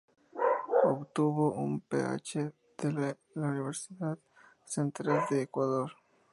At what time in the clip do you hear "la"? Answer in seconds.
3.35-3.49